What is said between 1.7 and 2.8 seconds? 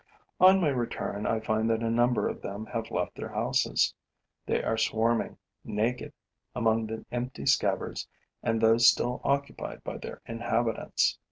a number of them